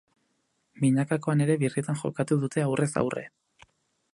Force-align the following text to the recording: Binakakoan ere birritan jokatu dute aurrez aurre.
Binakakoan 0.85 1.43
ere 1.45 1.57
birritan 1.65 1.99
jokatu 2.01 2.39
dute 2.45 2.65
aurrez 2.65 2.91
aurre. 3.03 3.29